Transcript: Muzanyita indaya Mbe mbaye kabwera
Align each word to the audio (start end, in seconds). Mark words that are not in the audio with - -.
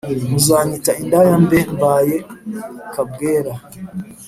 Muzanyita 0.29 0.91
indaya 1.01 1.35
Mbe 1.43 1.59
mbaye 1.73 2.15
kabwera 2.93 3.53